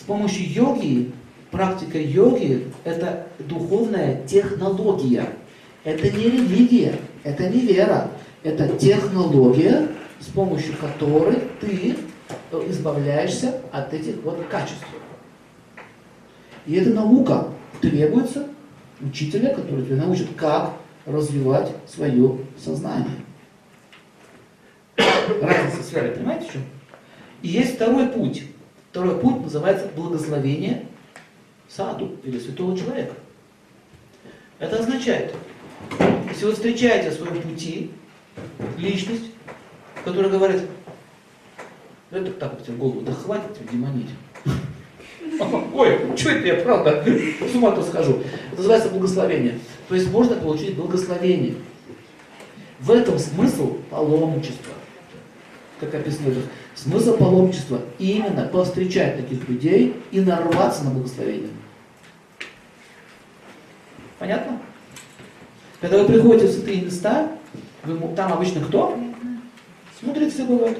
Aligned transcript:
С 0.00 0.02
помощью 0.02 0.50
йоги, 0.50 1.12
практика 1.50 1.98
йоги– 1.98 2.68
это 2.84 3.26
духовная 3.38 4.26
технология. 4.26 5.26
Это 5.84 6.10
не 6.10 6.24
религия, 6.24 6.94
это 7.22 7.50
не 7.50 7.60
вера, 7.60 8.10
это 8.42 8.78
технология, 8.78 9.88
с 10.18 10.26
помощью 10.26 10.74
которой 10.78 11.36
ты 11.60 11.96
избавляешься 12.70 13.60
от 13.72 13.92
этих 13.92 14.22
вот 14.22 14.42
качеств. 14.50 14.86
И 16.64 16.76
эта 16.76 16.90
наука 16.94 17.48
требуется 17.82 18.48
учителя, 19.02 19.54
который 19.54 19.84
тебя 19.84 19.96
научит, 19.96 20.28
как 20.34 20.72
развивать 21.04 21.72
свое 21.86 22.38
сознание. 22.58 23.16
Разница 24.96 25.82
с 25.82 25.90
понимаете 25.90 26.48
в 26.48 26.52
чем? 26.52 26.62
И 27.42 27.48
есть 27.48 27.74
второй 27.74 28.06
путь. 28.08 28.44
Второй 28.90 29.20
путь 29.20 29.42
называется 29.42 29.88
благословение 29.94 30.86
саду 31.68 32.16
или 32.24 32.40
святого 32.40 32.76
человека. 32.76 33.14
Это 34.58 34.80
означает, 34.80 35.32
если 36.28 36.46
вы 36.46 36.52
встречаете 36.52 37.10
в 37.10 37.14
своем 37.14 37.40
пути 37.40 37.92
личность, 38.76 39.30
которая 40.04 40.30
говорит, 40.30 40.62
это 42.10 42.32
так 42.32 42.60
тебе 42.64 42.76
голову, 42.76 43.02
да 43.02 43.12
хватит 43.12 43.56
тебе 43.56 43.68
демонить. 43.70 44.10
Ой, 45.74 46.16
что 46.16 46.30
это 46.30 46.46
я, 46.48 46.56
правда, 46.56 47.04
с 47.04 47.54
ума-то 47.54 47.84
схожу. 47.84 48.24
Называется 48.56 48.88
благословение. 48.88 49.60
То 49.88 49.94
есть 49.94 50.10
можно 50.10 50.34
получить 50.34 50.74
благословение. 50.74 51.54
В 52.80 52.90
этом 52.90 53.18
смысл 53.20 53.76
паломничества. 53.88 54.74
Как 55.80 55.94
описано 55.94 56.30
в 56.30 56.78
Смысл 56.78 57.16
паломничества 57.16 57.80
именно 57.98 58.44
повстречать 58.44 59.16
таких 59.16 59.48
людей 59.48 59.96
и 60.10 60.20
нарваться 60.20 60.84
на 60.84 60.90
благословение. 60.90 61.50
Понятно? 64.18 64.60
Когда 65.80 66.02
вы 66.02 66.06
приходите 66.06 66.46
в 66.46 66.52
святые 66.52 66.82
места, 66.82 67.30
вы, 67.84 68.14
там 68.14 68.32
обычно 68.34 68.60
кто? 68.60 68.98
Мудрецы 70.02 70.44
бывают. 70.44 70.78